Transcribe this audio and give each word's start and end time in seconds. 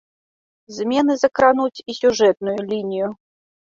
Змены 0.77 1.13
закрануць 1.25 1.83
і 1.89 1.99
сюжэтную 2.01 2.61
лінію. 2.75 3.17